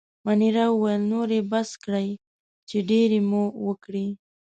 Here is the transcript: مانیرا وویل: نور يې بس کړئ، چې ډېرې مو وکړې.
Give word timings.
مانیرا 0.25 0.65
وویل: 0.71 1.01
نور 1.11 1.27
يې 1.35 1.41
بس 1.51 1.69
کړئ، 1.83 2.09
چې 2.69 2.77
ډېرې 2.89 3.19
مو 3.29 3.43
وکړې. 3.67 4.07